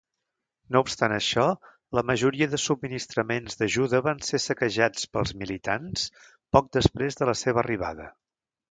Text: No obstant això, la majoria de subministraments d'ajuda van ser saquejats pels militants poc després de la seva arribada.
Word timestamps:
No 0.75 0.79
obstant 0.85 1.13
això, 1.17 1.43
la 1.97 2.03
majoria 2.11 2.47
de 2.55 2.61
subministraments 2.63 3.61
d'ajuda 3.61 4.03
van 4.09 4.25
ser 4.31 4.41
saquejats 4.47 5.07
pels 5.19 5.37
militants 5.45 6.11
poc 6.57 6.75
després 6.81 7.23
de 7.23 7.33
la 7.35 7.41
seva 7.47 7.65
arribada. 7.67 8.15